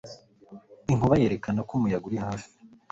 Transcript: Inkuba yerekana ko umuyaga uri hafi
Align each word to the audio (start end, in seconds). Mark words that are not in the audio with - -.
Inkuba 0.91 1.19
yerekana 1.21 1.59
ko 1.67 1.71
umuyaga 1.77 2.05
uri 2.09 2.17
hafi 2.25 2.47